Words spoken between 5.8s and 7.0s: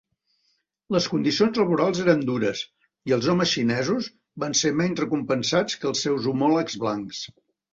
que els seus homòlegs